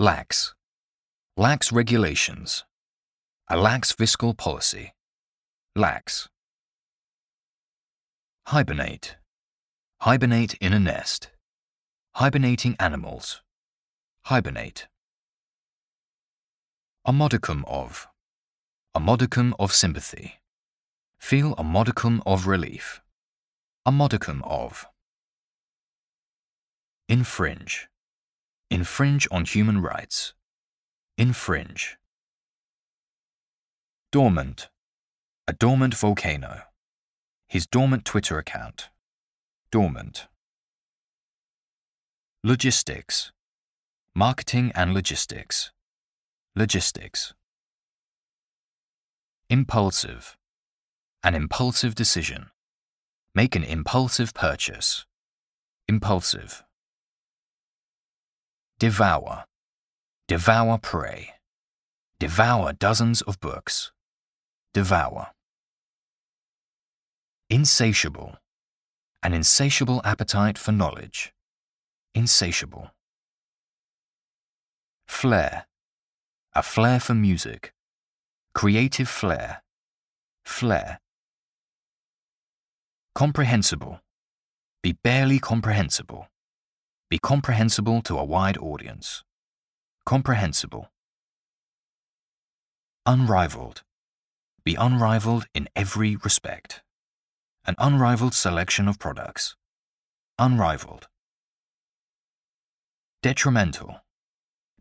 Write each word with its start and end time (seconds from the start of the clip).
Lax. 0.00 0.54
Lax 1.36 1.72
regulations. 1.72 2.64
A 3.48 3.56
lax 3.56 3.90
fiscal 3.90 4.32
policy. 4.32 4.94
Lax. 5.74 6.28
Hibernate. 8.46 9.16
Hibernate 10.02 10.54
in 10.60 10.72
a 10.72 10.78
nest. 10.78 11.30
Hibernating 12.14 12.76
animals. 12.78 13.42
Hibernate. 14.26 14.86
A 17.04 17.12
modicum 17.12 17.64
of. 17.66 18.06
A 18.94 19.00
modicum 19.00 19.52
of 19.58 19.72
sympathy. 19.72 20.34
Feel 21.18 21.56
a 21.58 21.64
modicum 21.64 22.22
of 22.24 22.46
relief. 22.46 23.00
A 23.84 23.90
modicum 23.90 24.44
of. 24.44 24.86
Infringe. 27.08 27.88
Infringe 28.70 29.26
on 29.30 29.46
human 29.46 29.80
rights. 29.80 30.34
Infringe. 31.16 31.96
Dormant. 34.12 34.68
A 35.46 35.54
dormant 35.54 35.94
volcano. 35.94 36.64
His 37.48 37.66
dormant 37.66 38.04
Twitter 38.04 38.36
account. 38.38 38.90
Dormant. 39.70 40.28
Logistics. 42.44 43.32
Marketing 44.14 44.70
and 44.74 44.92
logistics. 44.92 45.72
Logistics. 46.54 47.32
Impulsive. 49.48 50.36
An 51.22 51.34
impulsive 51.34 51.94
decision. 51.94 52.50
Make 53.34 53.56
an 53.56 53.64
impulsive 53.64 54.34
purchase. 54.34 55.06
Impulsive. 55.88 56.64
Devour. 58.80 59.44
Devour 60.28 60.78
prey. 60.78 61.30
Devour 62.20 62.72
dozens 62.72 63.22
of 63.22 63.40
books. 63.40 63.90
Devour. 64.72 65.32
Insatiable. 67.50 68.36
An 69.20 69.34
insatiable 69.34 70.00
appetite 70.04 70.56
for 70.56 70.70
knowledge. 70.70 71.32
Insatiable. 72.14 72.92
Flair. 75.08 75.66
A 76.54 76.62
flair 76.62 77.00
for 77.00 77.14
music. 77.14 77.72
Creative 78.54 79.08
flair. 79.08 79.60
Flair. 80.44 81.00
Comprehensible. 83.16 83.98
Be 84.84 84.92
barely 84.92 85.40
comprehensible. 85.40 86.28
Be 87.10 87.18
comprehensible 87.18 88.02
to 88.02 88.18
a 88.18 88.24
wide 88.24 88.58
audience. 88.58 89.24
Comprehensible. 90.04 90.90
Unrivaled. 93.06 93.82
Be 94.62 94.74
unrivaled 94.74 95.46
in 95.54 95.70
every 95.74 96.16
respect. 96.16 96.82
An 97.64 97.76
unrivaled 97.78 98.34
selection 98.34 98.88
of 98.88 98.98
products. 98.98 99.56
Unrivaled. 100.38 101.08
Detrimental. 103.22 104.02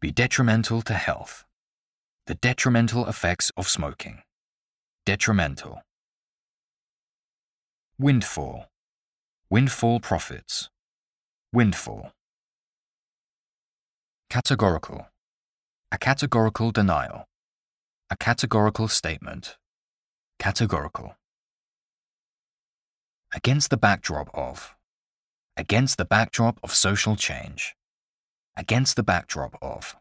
Be 0.00 0.10
detrimental 0.10 0.82
to 0.82 0.94
health. 0.94 1.44
The 2.26 2.34
detrimental 2.34 3.06
effects 3.06 3.52
of 3.56 3.68
smoking. 3.68 4.22
Detrimental. 5.04 5.82
Windfall. 8.00 8.66
Windfall 9.48 10.00
profits. 10.00 10.70
Windfall. 11.52 12.10
Categorical. 14.28 15.06
A 15.92 15.98
categorical 15.98 16.72
denial. 16.72 17.26
A 18.10 18.16
categorical 18.16 18.88
statement. 18.88 19.56
Categorical. 20.40 21.16
Against 23.34 23.70
the 23.70 23.76
backdrop 23.76 24.28
of. 24.34 24.74
Against 25.56 25.96
the 25.96 26.04
backdrop 26.04 26.58
of 26.62 26.74
social 26.74 27.14
change. 27.14 27.76
Against 28.56 28.96
the 28.96 29.04
backdrop 29.04 29.56
of. 29.62 29.96